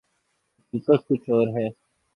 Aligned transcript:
حقیقت 0.59 1.07
کچھ 1.07 1.29
اور 1.29 1.47
ہے۔ 1.57 1.67